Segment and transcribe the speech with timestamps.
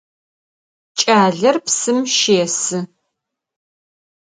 [0.99, 2.79] Ç'aler psım şêsı.